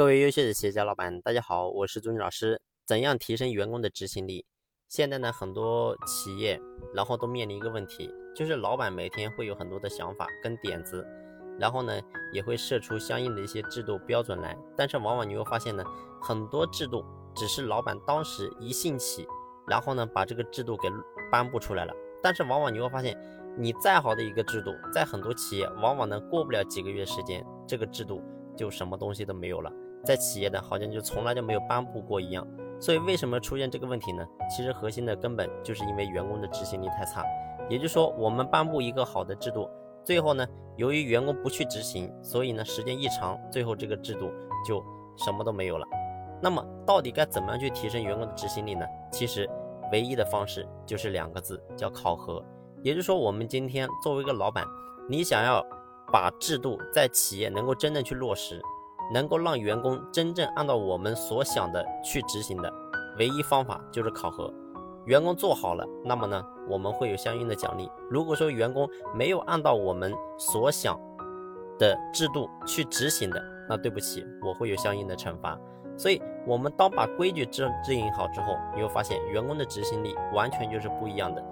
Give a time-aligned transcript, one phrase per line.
[0.00, 2.58] 各位优秀的企业家老板，大家好，我是朱军老师。
[2.86, 4.46] 怎样提升员工的执行力？
[4.88, 6.58] 现在呢，很多企业
[6.94, 11.06] 然后都面临一个问题，就是老板每天会有很多的想法跟点子，
[11.58, 12.00] 然后呢
[12.32, 15.84] 也会设出相应的一些制度标准来，但是往往你会发现呢，
[16.18, 17.04] 很多制度
[17.36, 19.28] 只是老板当时一兴起，
[19.68, 20.88] 然后呢把这个制度给
[21.30, 21.92] 颁布出来了，
[22.22, 23.14] 但是往往你会发现，
[23.58, 28.22] 你再好的一个制度，在很多企业往往呢过不了几个月时间，这个制度。
[28.56, 29.72] 就什么东西都没有了，
[30.04, 32.46] 在企业的好像就从来就没有颁布过一样，
[32.80, 34.26] 所以为什么出现这个问题呢？
[34.48, 37.24] 其实核心的根本就是因为员工的执行力太差。
[37.68, 39.68] 也就是说，我们颁布一个好的制度，
[40.04, 44.30] 最后呢，由于员工不去执行，所以呢，时间一长，最后这个制度
[44.66, 44.82] 就
[45.16, 45.86] 什么都没有了。
[46.42, 48.86] 那么，到底该怎么样去提升员工的执行力呢？
[49.12, 49.48] 其实，
[49.92, 52.44] 唯一的方式就是两个字，叫考核。
[52.82, 54.64] 也就是说，我们今天作为一个老板，
[55.08, 55.64] 你想要。
[56.12, 58.60] 把制度在企业能够真正去落实，
[59.12, 62.72] 能够让员工真正按照我们所想的去执行的
[63.18, 64.52] 唯一方法就是考核。
[65.06, 67.90] 员工做好了，那么呢，我们会有相应的奖励。
[68.10, 70.98] 如果说员工没有按照我们所想
[71.78, 75.58] 的制度去执行的，那对不起，我会有相应的惩罚。
[75.96, 81.44] 所以，我们当把规矩制制定好之后，你会发现员工的执行力完全就是不一样的。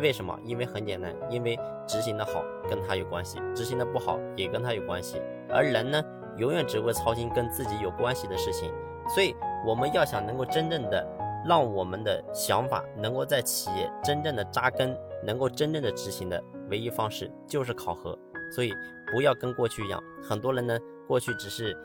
[0.00, 0.36] 为什么？
[0.44, 5.20] 因为很简单，因为执行的好跟他有关系，执行的不好也跟他有关系。
[5.48, 6.02] 而人呢，
[6.38, 8.72] 永远只会操心跟自己有关系的事情。
[9.14, 9.34] 所以
[9.64, 11.06] 我们要想能够真正的
[11.46, 18.18] 让我们的想法能够在企业真正的扎根，能够真正的执行的唯一方式就是考核。
[18.52, 18.72] 所以
[19.12, 21.76] 不要跟过去一样，很多人呢过去只是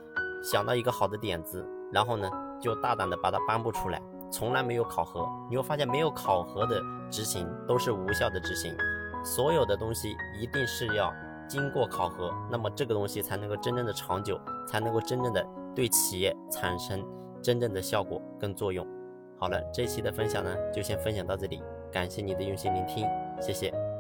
[0.44, 4.02] 想到一个好的点子，然后呢就大胆的把它颁布出来。
[4.32, 8.74] 从来没有考核，你会发现没有考核的执行都是无效的执行。
[9.24, 11.14] 所有的东西一定是要
[11.52, 17.06] 经过考核，那么这个东西才能够真正的长久，才能够真正的对企业产生
[17.44, 18.88] 真正的效果跟作用。
[19.38, 23.06] 好了，这期的分享呢就先分享到这里，感谢你的用心聆听，
[23.42, 23.91] 谢谢。